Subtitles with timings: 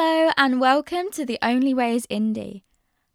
[0.00, 2.62] Hello, and welcome to The Only Way is Indie.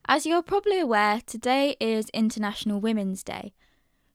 [0.05, 3.53] As you're probably aware, today is International Women's Day.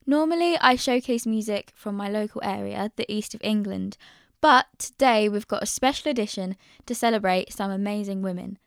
[0.04, 3.96] Normally, I showcase music from my local area, the east of England,
[4.42, 8.58] but today we've got a special edition to celebrate some amazing women.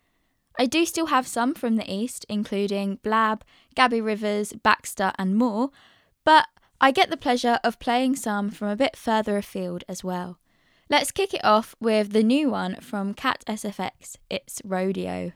[0.58, 3.44] I do still have some from the east, including Blab,
[3.76, 5.70] Gabby Rivers, Baxter, and more,
[6.26, 6.48] but
[6.82, 10.40] I get the pleasure of playing some from a bit further afield as well.
[10.92, 14.18] Let's kick it off with the new one from Cat SFX.
[14.30, 15.32] It's Rodeo.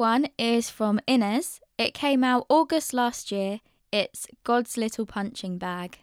[0.00, 1.60] One is from Inez.
[1.76, 3.60] It came out August last year.
[3.92, 5.98] It's God's Little Punching Bag.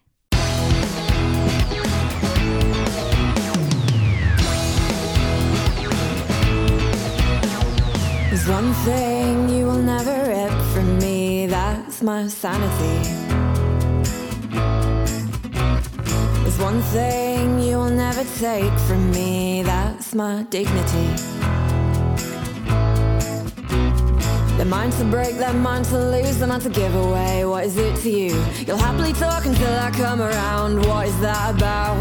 [8.30, 12.98] There's one thing you will never rip from me, that's my sanity.
[16.44, 21.57] There's one thing you will never take from me, that's my dignity.
[24.58, 27.46] They're mine to break, they're mine to lose, they're mine to give away.
[27.46, 28.34] What is it to you?
[28.66, 30.84] You'll happily talk until I come around.
[30.88, 31.96] What is that about?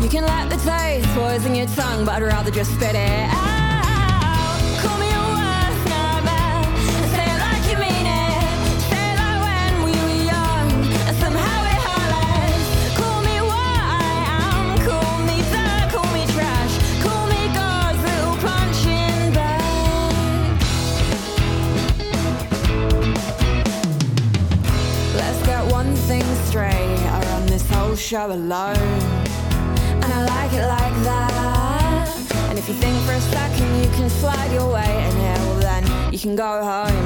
[0.00, 3.58] You can let the taste poison your tongue, but I'd rather just spit it out.
[28.08, 28.74] Show alone.
[30.00, 32.08] And I like it like that.
[32.48, 35.60] And if you think for a second you can slide your way in here, well
[35.60, 37.04] then you can go home.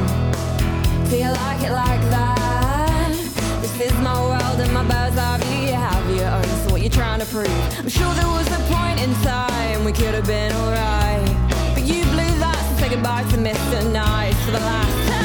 [1.10, 3.10] Do you like it like that?
[3.62, 5.70] This is my world and my bird's eye view.
[5.70, 7.50] You have your own, so what you trying to prove?
[7.80, 11.26] I'm sure there was a point in time we could have been alright.
[11.74, 13.92] But you blew that, so say goodbye to Mr.
[13.92, 15.21] Nice for the last time.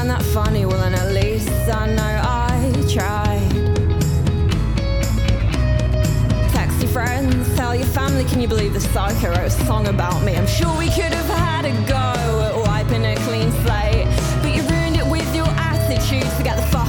[0.00, 3.50] find that funny, well then at least I know I tried.
[6.54, 10.24] Text your friends, tell your family, can you believe the psycho wrote a song about
[10.24, 10.36] me?
[10.36, 14.06] I'm sure we could have had a go at wiping a clean slate,
[14.40, 16.26] but you ruined it with your attitude.
[16.38, 16.79] Forget the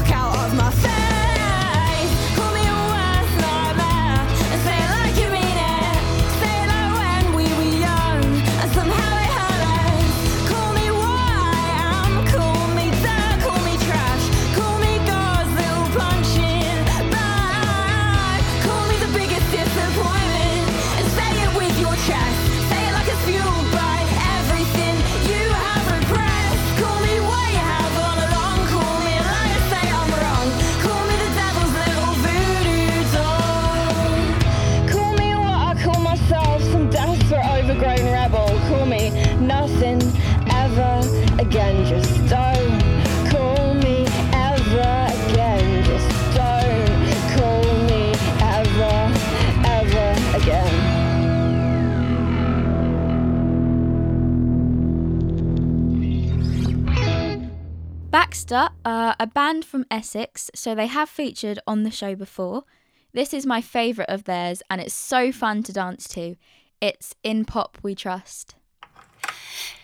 [59.71, 62.65] from Essex, so they have featured on the show before.
[63.13, 66.35] This is my favourite of theirs, and it's so fun to dance to.
[66.81, 68.56] It's In Pop We Trust.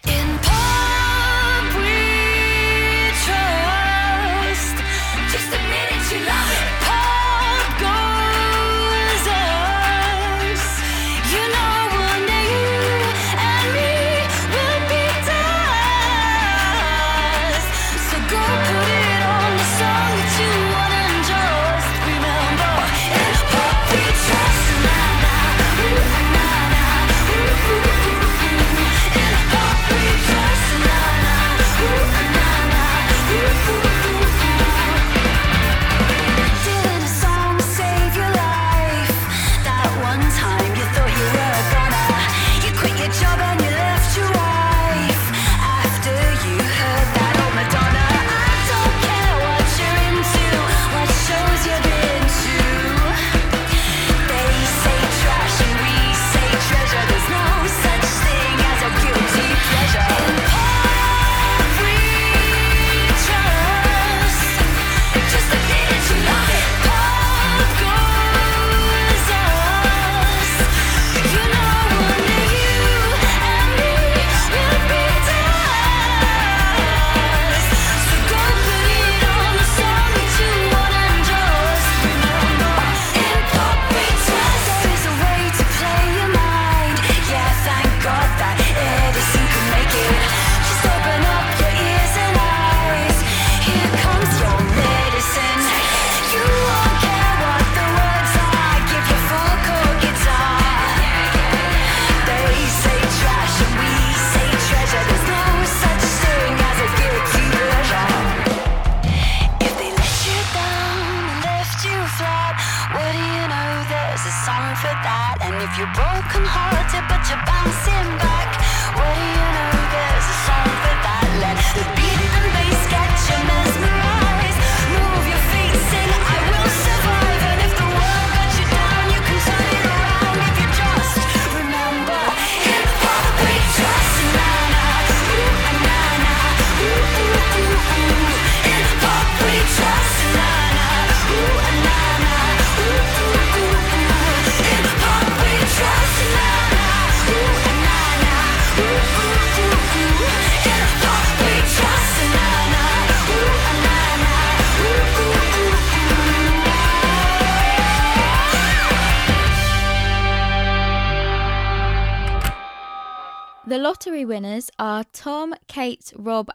[0.05, 0.86] In Pop!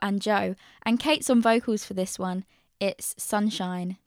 [0.01, 0.55] And Joe.
[0.85, 2.45] And Kate's on vocals for this one.
[2.81, 3.99] It's Sunshine.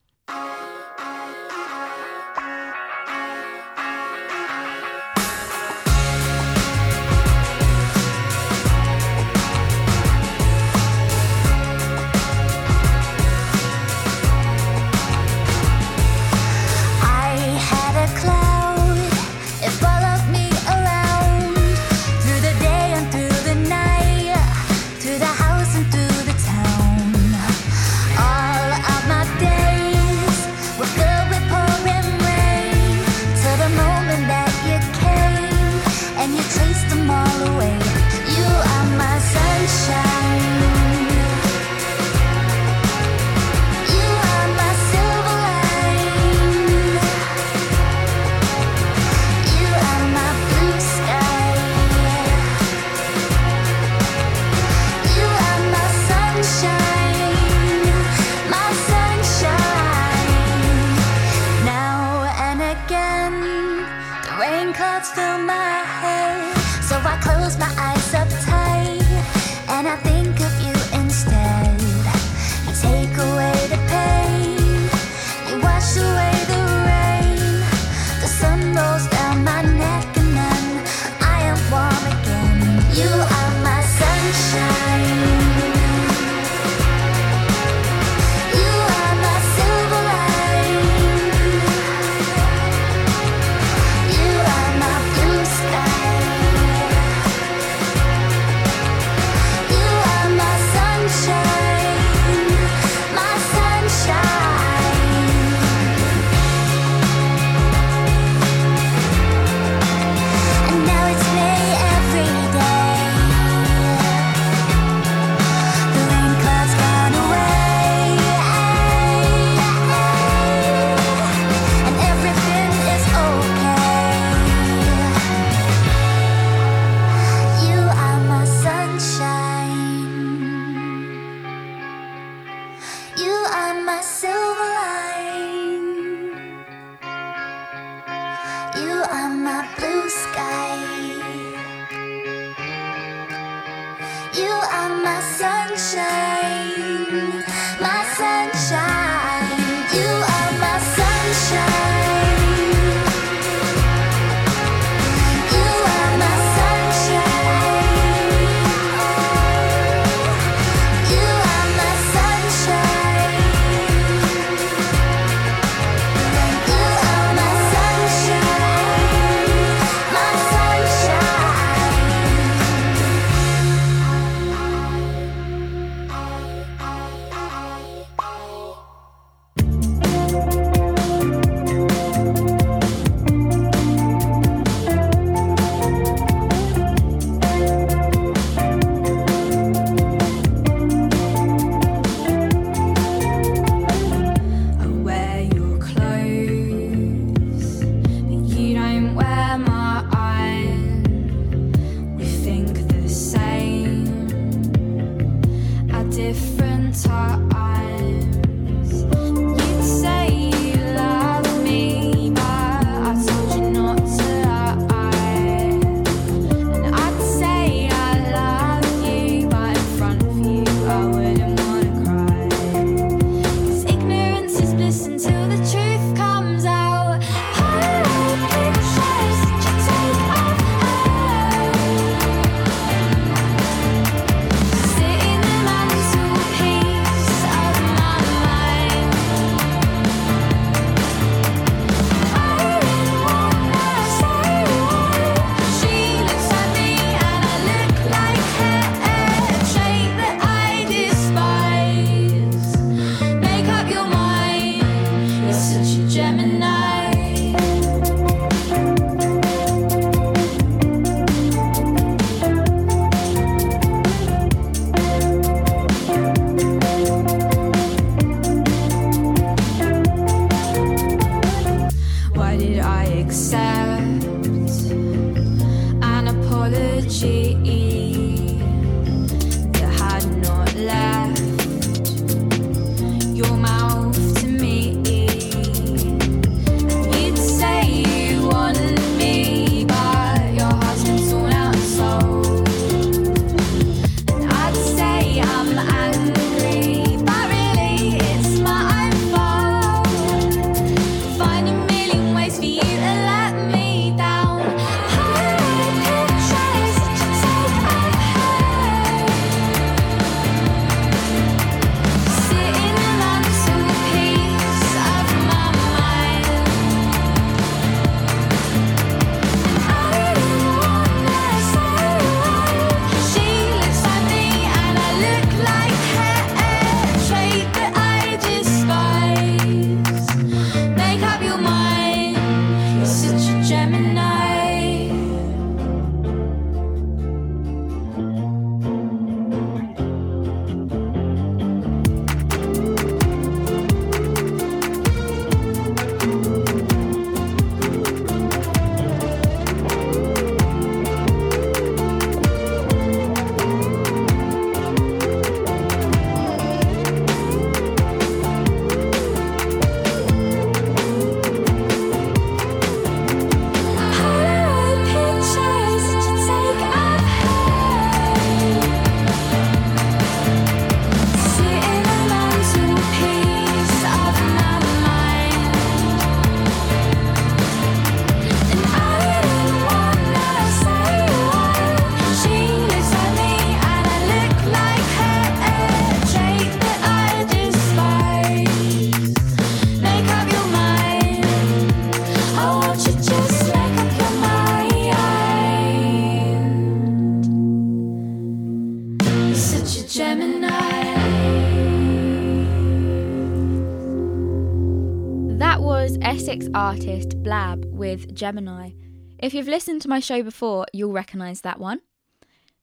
[406.55, 408.91] graphics artist Blab with Gemini.
[409.39, 412.01] If you've listened to my show before, you'll recognise that one.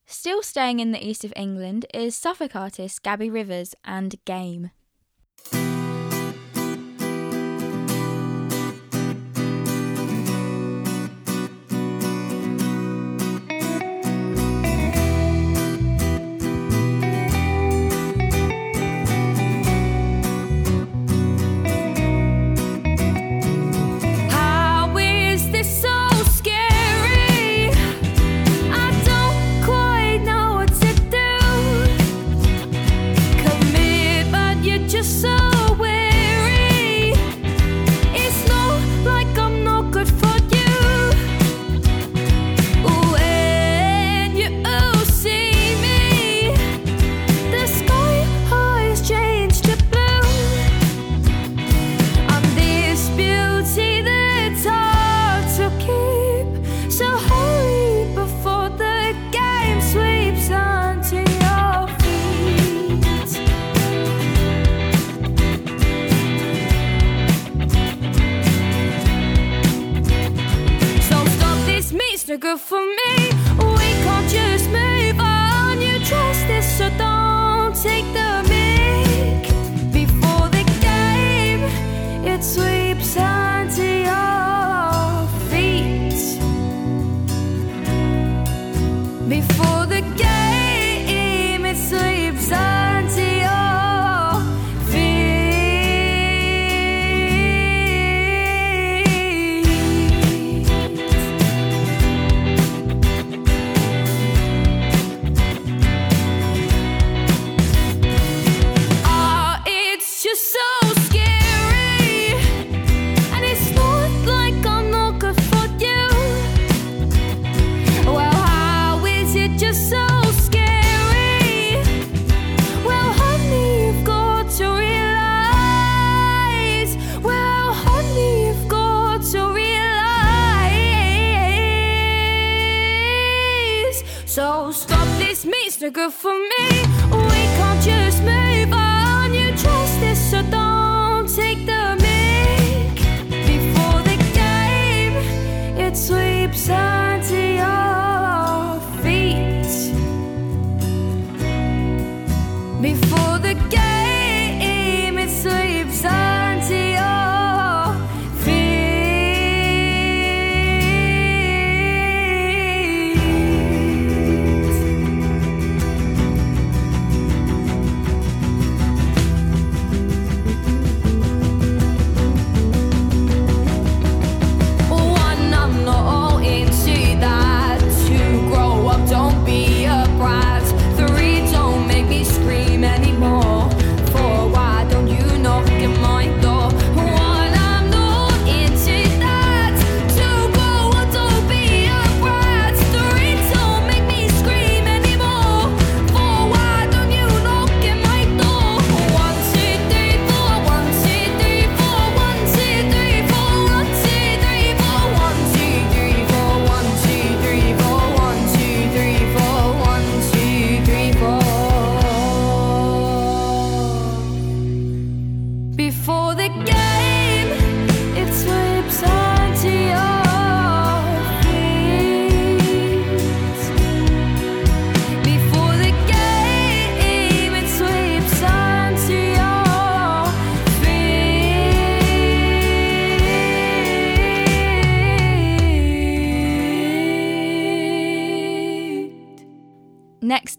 [0.04, 4.72] Still staying in the east of England is Suffolk artist Gabby Rivers and Game.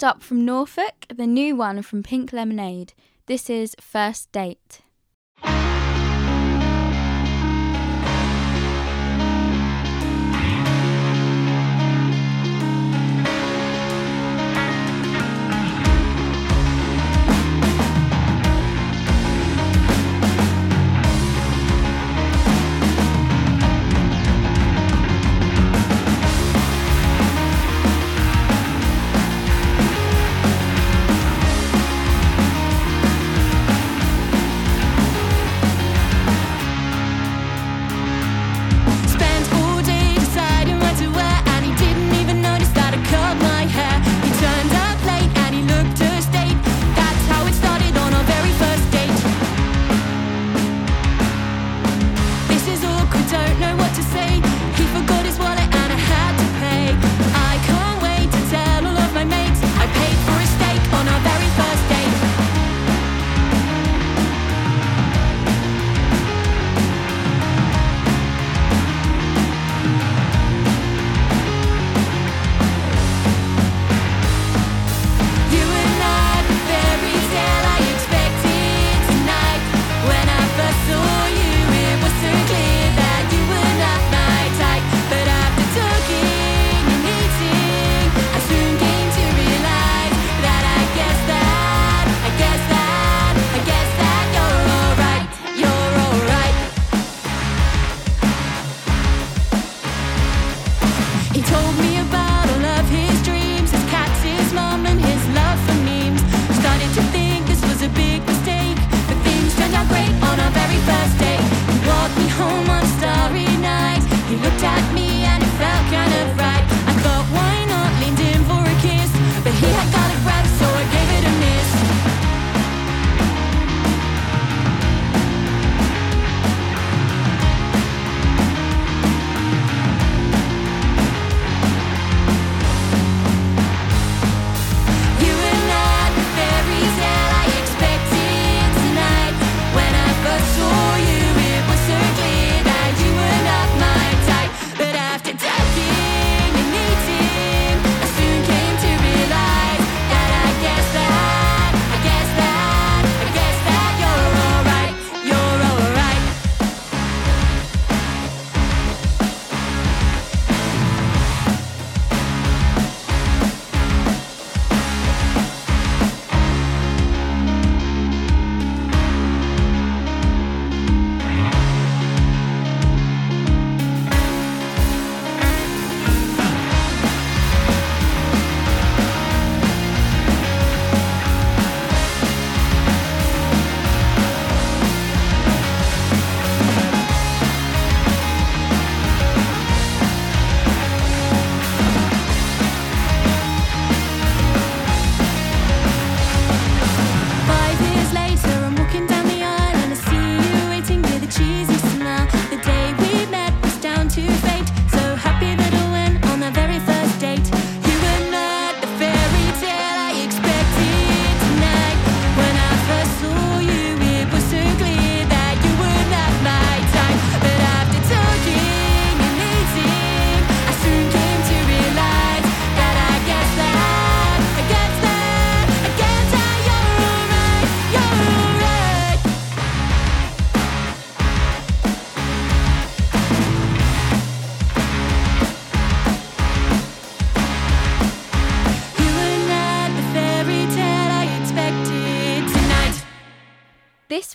[0.03, 2.93] up from Norfolk, the new one from Pink Lemonade.
[3.25, 4.82] This is First Date.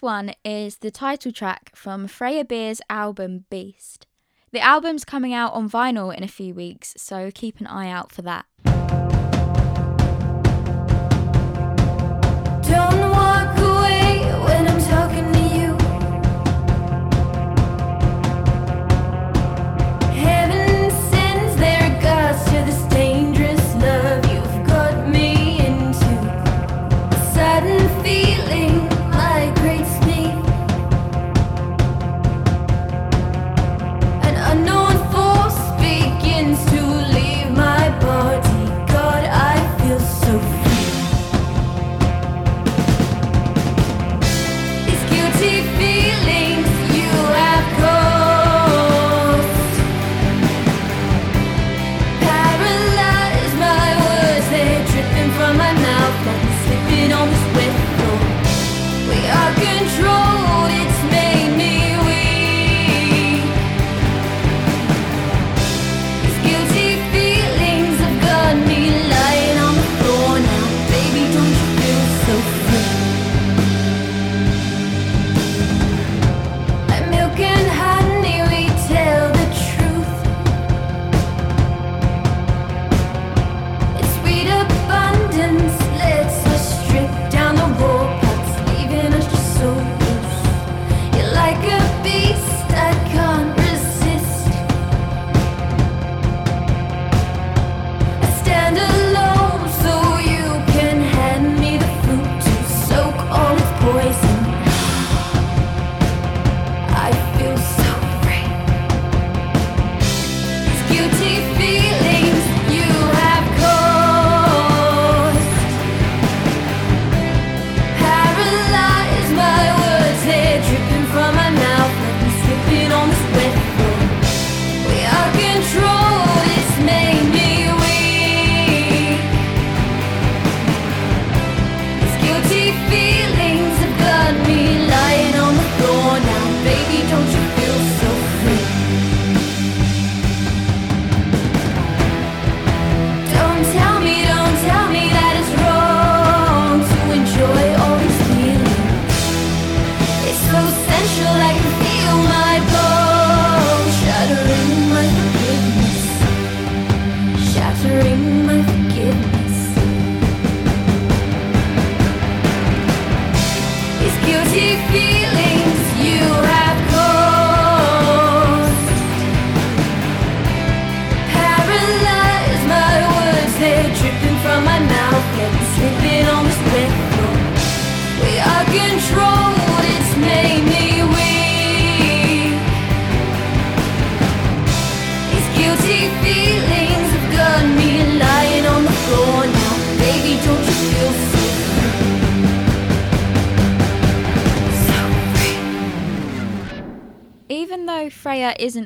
[0.08, 4.06] one is the title track from Freya Beer's album Beast.
[4.52, 8.10] The album's coming out on vinyl in a few weeks, so keep an eye out
[8.10, 8.46] for that.
[12.62, 12.97] Don't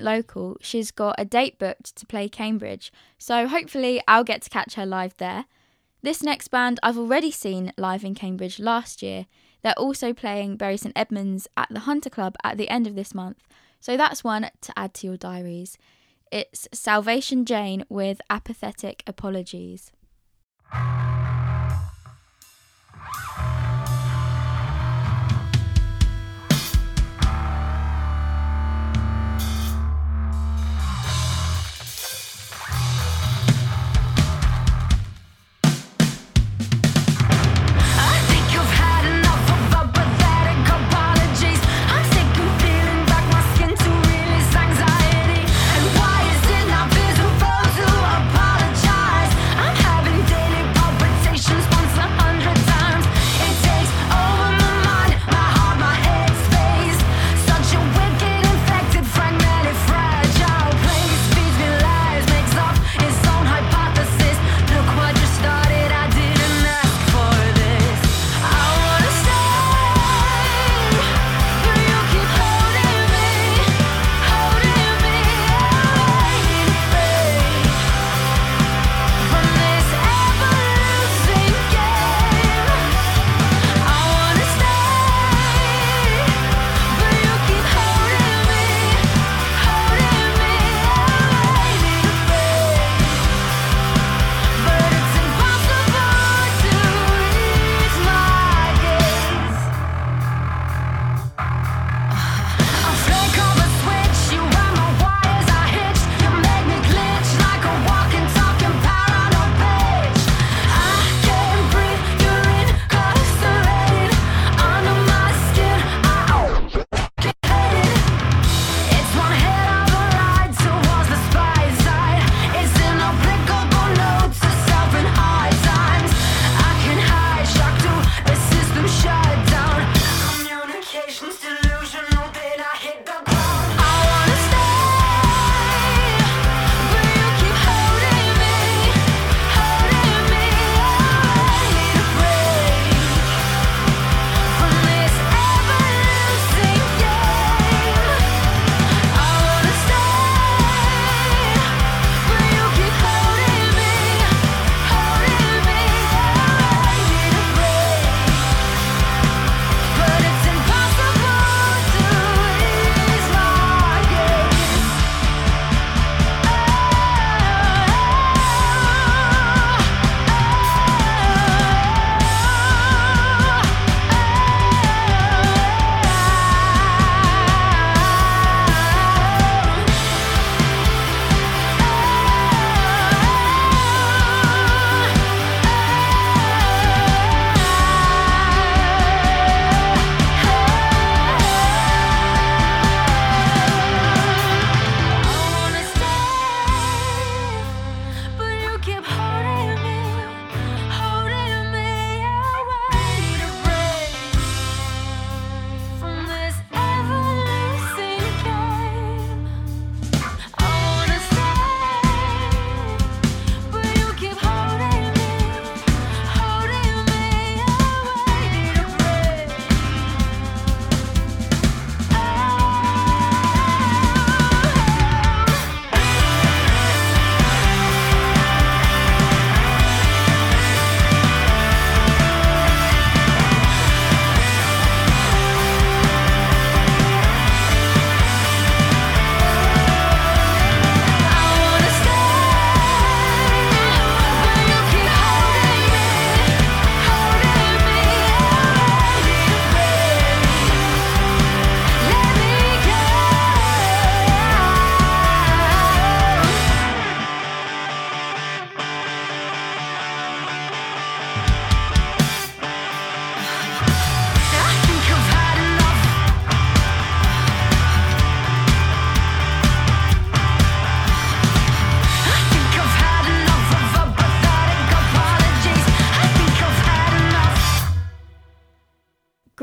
[0.02, 4.74] local, she's got a date booked to play Cambridge, so hopefully I'll get to catch
[4.74, 5.46] her live there.
[6.02, 9.26] This next band I've already seen live in Cambridge last year.
[9.62, 13.14] They're also playing Bury St Edmunds at the Hunter Club at the end of this
[13.14, 13.46] month,
[13.80, 15.78] so that's one to add to your diaries.
[16.30, 19.92] It's Salvation Jane with Apathetic Apologies.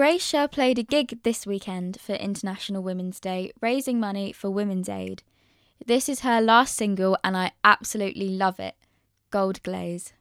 [0.10, 5.22] Erasure played a gig this weekend for International Women's Day, raising money for Women's Aid.
[5.86, 8.74] This is her last single, and I absolutely love it
[9.30, 10.14] Gold Glaze.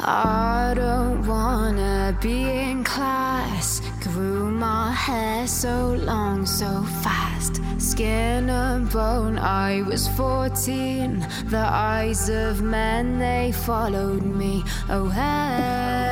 [0.00, 3.80] I don't wanna be in class.
[4.02, 7.60] Grew my hair so long, so fast.
[7.78, 11.26] Skin and bone, I was 14.
[11.46, 14.64] The eyes of men, they followed me.
[14.88, 16.02] Oh, hey,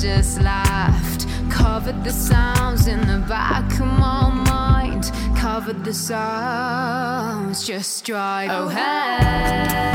[0.00, 1.26] just laughed.
[1.50, 5.10] Covered the sounds in the back of my mind.
[5.36, 8.50] Covered the sounds, just drive.
[8.52, 9.88] Oh, hey,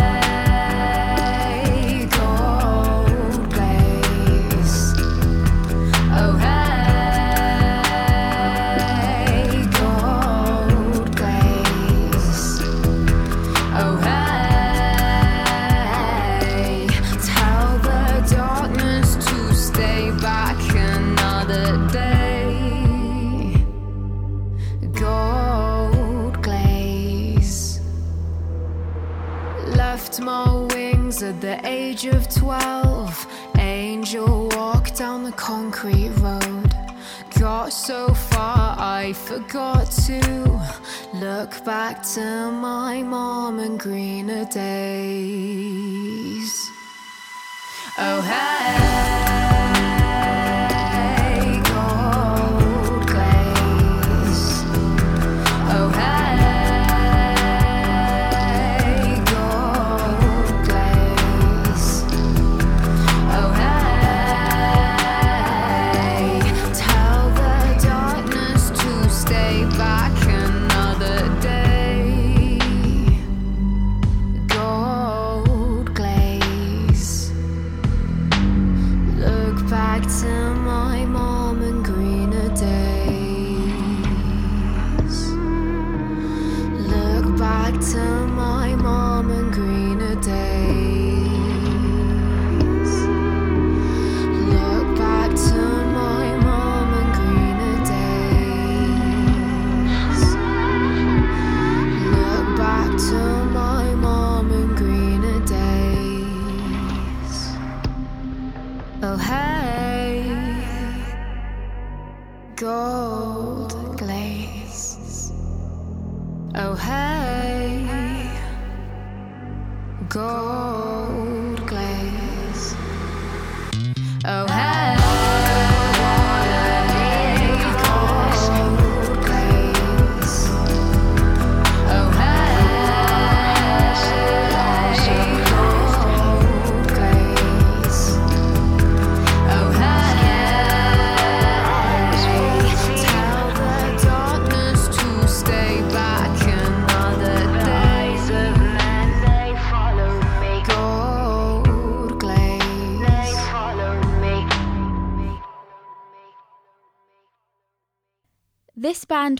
[30.13, 33.25] left my wings at the age of twelve.
[33.57, 36.71] Angel walked down the concrete road.
[37.39, 40.21] Got so far, I forgot to
[41.15, 45.81] look back to my mom and greener days.
[47.97, 49.22] Oh, hey,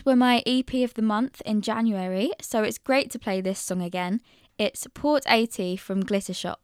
[0.04, 3.82] were my EP of the month in January, so it's great to play this song
[3.82, 4.20] again.
[4.58, 6.63] It's Port 80 from Glitter Shop.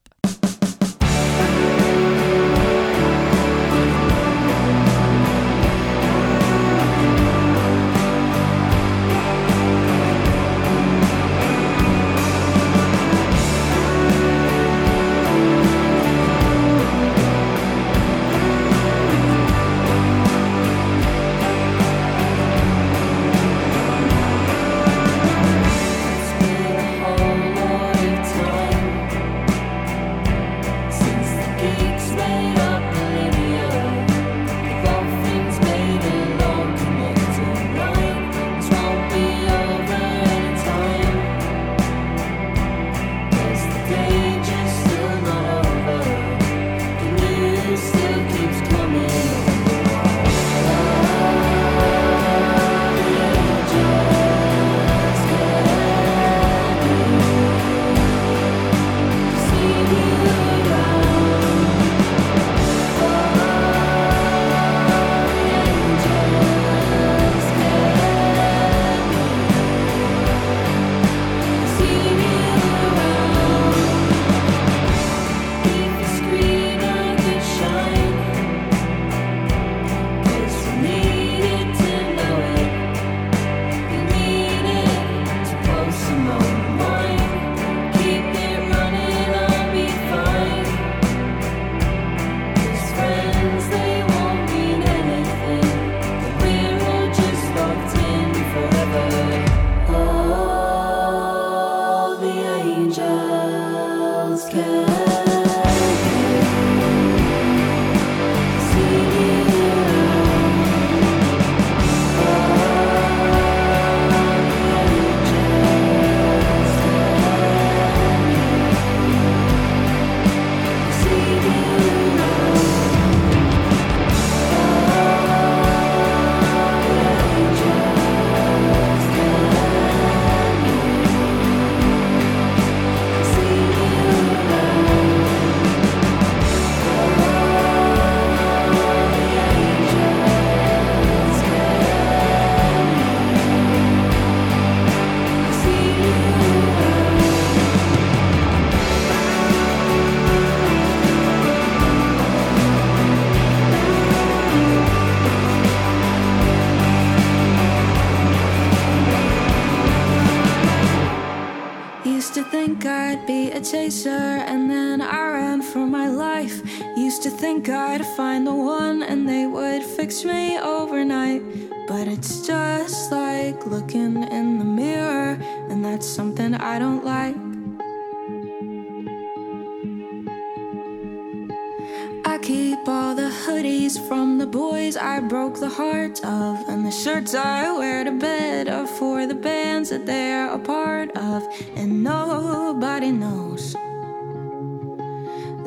[185.76, 190.52] Hearts of, and the shirts I wear to bed are for the bands that they're
[190.52, 191.46] a part of,
[191.76, 193.74] and nobody knows.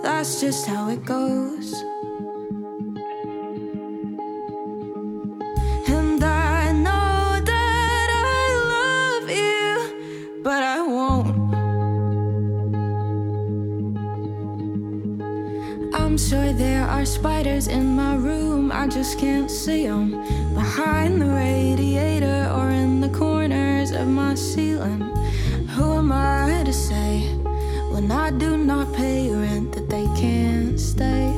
[0.04, 1.93] That's just how it goes.
[16.14, 20.12] I'm sure there are spiders in my room, I just can't see them.
[20.54, 25.02] Behind the radiator or in the corners of my ceiling.
[25.70, 27.22] Who am I to say
[27.90, 31.34] when I do not pay rent that they can't stay?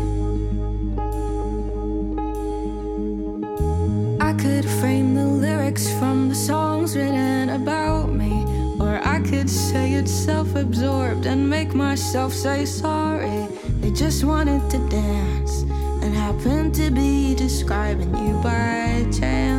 [4.19, 8.43] I could frame the lyrics from the songs written about me.
[8.81, 13.47] Or I could say it's self absorbed and make myself say sorry.
[13.85, 15.61] They just wanted to dance
[16.01, 19.54] and happened to be describing you by chance.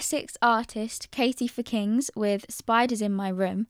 [0.00, 3.66] Essex artist Katie for Kings with Spiders in My Room,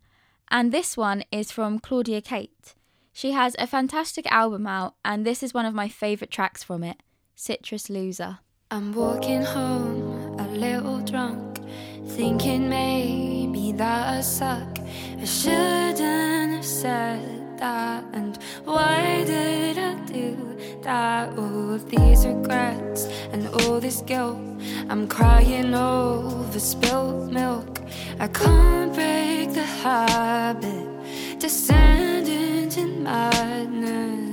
[0.48, 2.76] and this one is from Claudia Kate.
[3.12, 6.84] She has a fantastic album out, and this is one of my favourite tracks from
[6.84, 7.02] it
[7.34, 8.38] Citrus Loser.
[8.70, 11.58] I'm walking home a little drunk,
[12.06, 14.78] thinking maybe that I suck.
[15.18, 20.36] I shouldn't have said that, and why did I do
[20.82, 21.28] that?
[21.38, 24.38] All of these regrets and all this guilt,
[24.88, 27.80] I'm crying over spilled milk.
[28.18, 30.88] I can't break the habit,
[31.38, 34.30] descending to madness.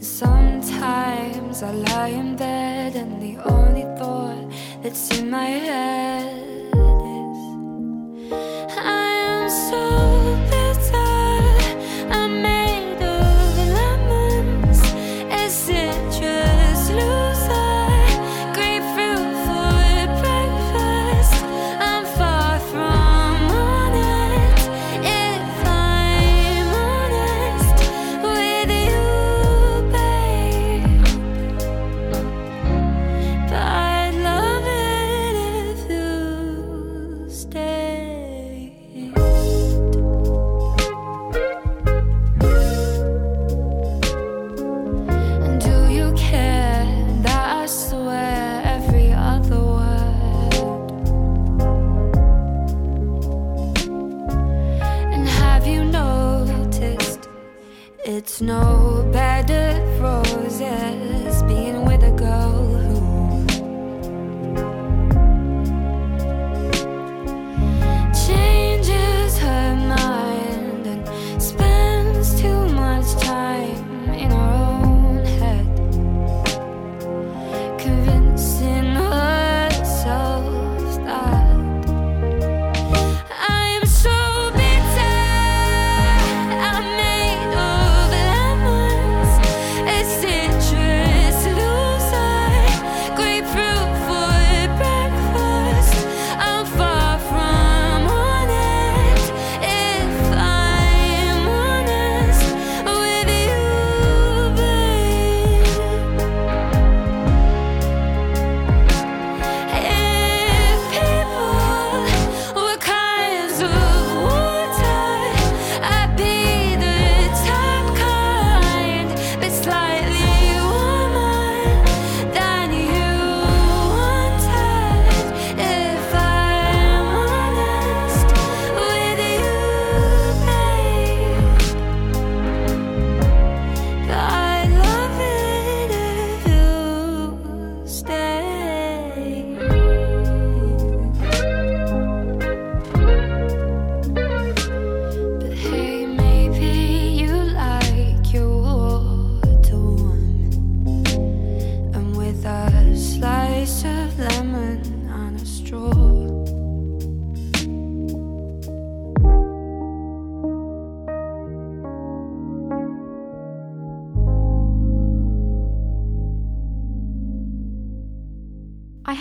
[0.00, 4.46] Sometimes I lie in bed and the only thought
[4.82, 6.55] that's in my head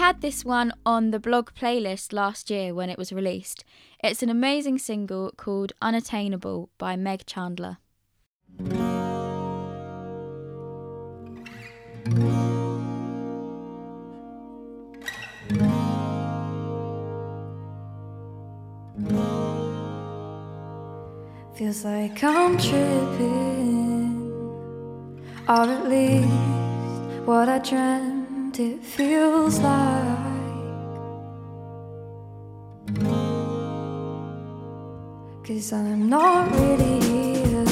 [0.05, 3.63] had this one on the blog playlist last year when it was released.
[4.03, 7.79] It's an amazing single called Unattainable by Meg Chandler.
[21.55, 24.31] Feels like I'm tripping,
[25.49, 28.14] or at least what I dreamt
[28.59, 30.35] it feels like.
[35.43, 37.65] Cause I'm not really here.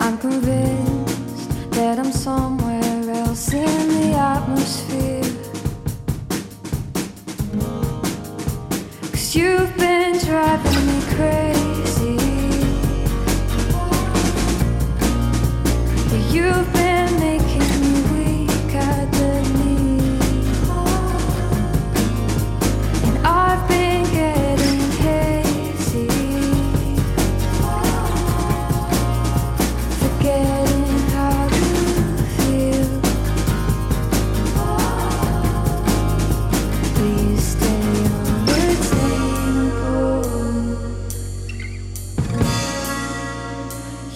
[0.00, 5.22] I'm convinced that I'm somewhere else in the atmosphere.
[9.12, 11.55] Cause you've been driving me crazy.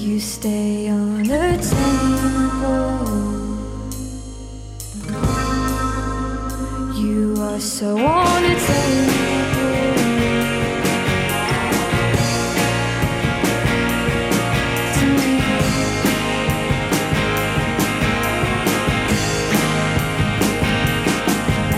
[0.01, 1.61] You stay unattainable.
[6.99, 7.99] You are so.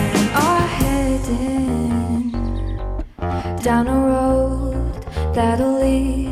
[0.05, 2.31] And are heading
[3.61, 4.93] down a road
[5.35, 6.22] that'll lead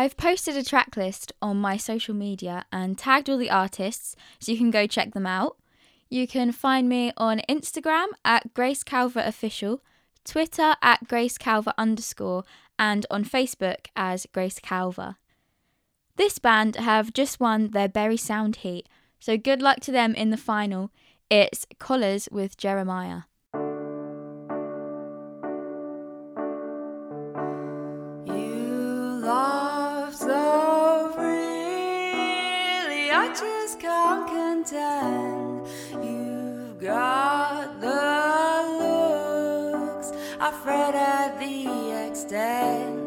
[0.00, 4.50] I've posted a track list on my social media and tagged all the artists so
[4.50, 5.58] you can go check them out.
[6.08, 9.82] You can find me on Instagram at Grace Calver Official,
[10.24, 12.44] Twitter at Grace Calver underscore,
[12.78, 15.16] and on Facebook as Grace Calver.
[16.16, 18.88] This band have just won their Berry Sound Heat,
[19.18, 20.90] so good luck to them in the final.
[21.28, 23.24] It's Collars with Jeremiah.
[33.34, 35.66] Just can't contend.
[36.02, 42.99] You've got the looks, I fret at the extent.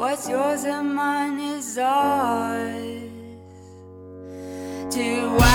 [0.00, 3.02] What's yours and mine is ours.
[4.94, 5.49] To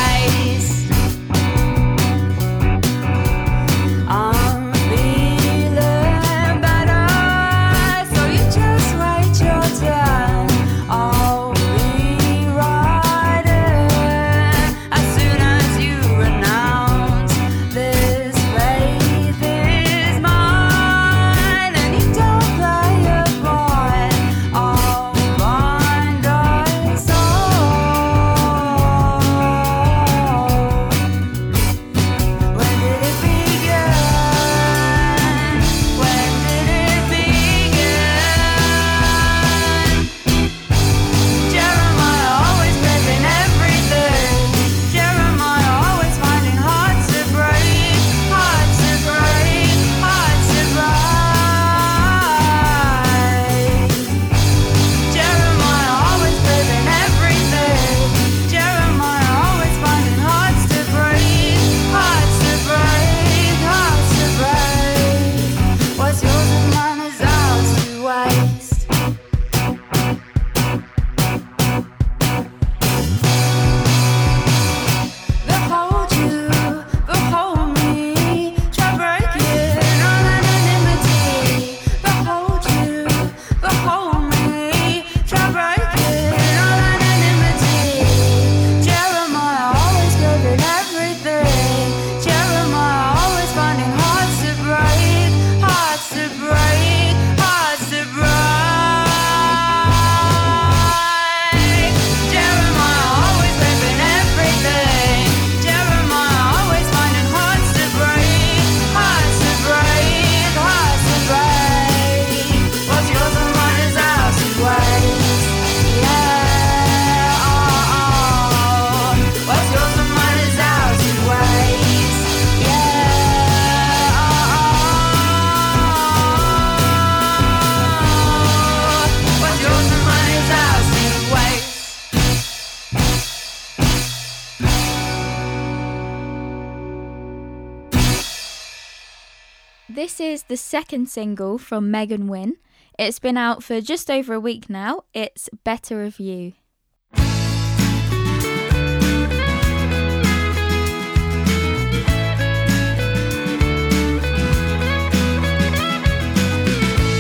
[140.47, 142.57] the second single from Megan Wynn.
[142.97, 145.03] It's been out for just over a week now.
[145.13, 146.53] It's Better of You.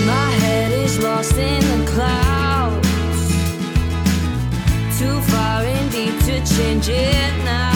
[0.05, 2.87] My head is lost in the clouds.
[4.99, 7.74] Too far in deep to change it now.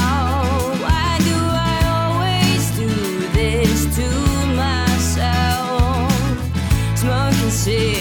[7.60, 7.99] see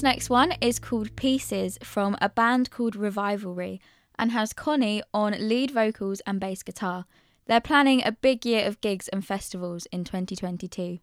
[0.00, 3.82] This next one is called Pieces from a band called Revivalry
[4.18, 7.04] and has Connie on lead vocals and bass guitar.
[7.44, 11.00] They're planning a big year of gigs and festivals in 2022.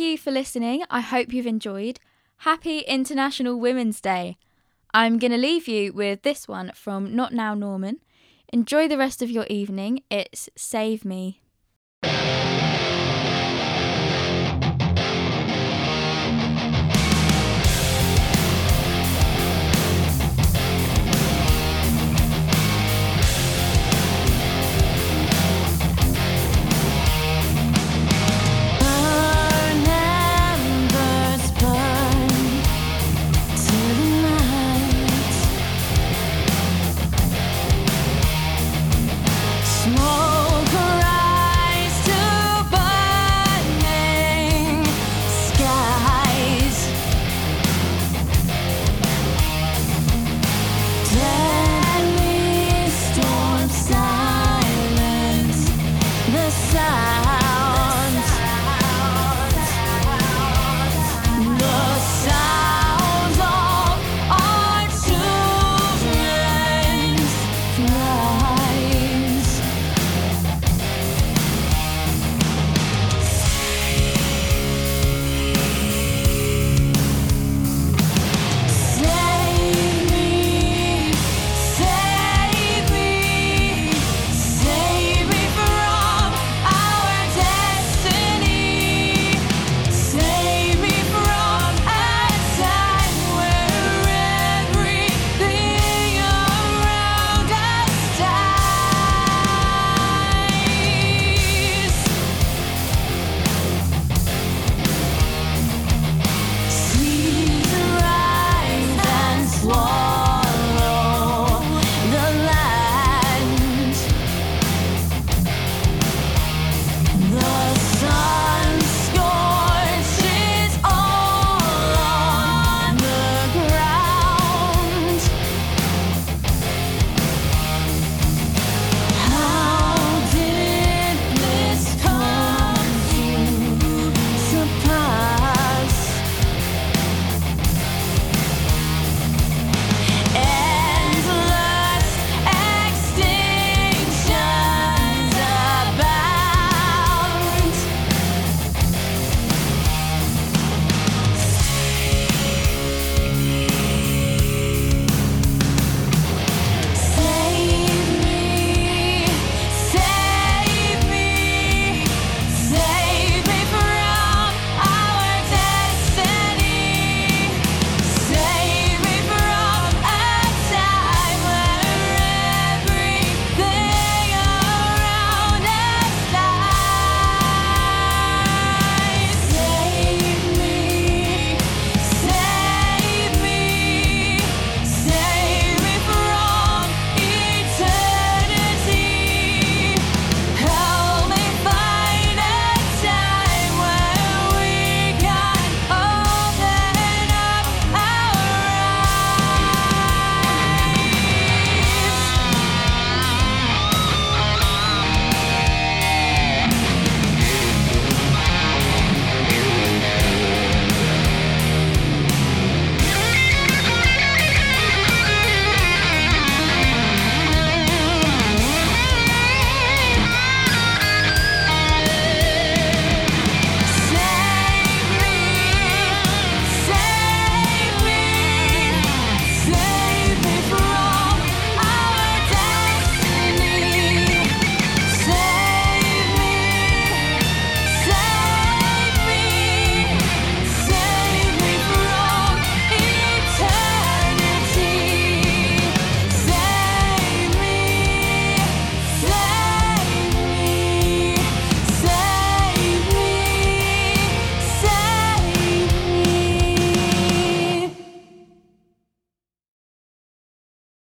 [0.00, 0.82] you for listening.
[0.90, 2.00] I hope you've enjoyed.
[2.38, 4.38] Happy International Women's Day.
[4.94, 8.00] I'm going to leave you with this one from Not Now Norman.
[8.52, 10.02] Enjoy the rest of your evening.
[10.10, 11.39] It's Save Me.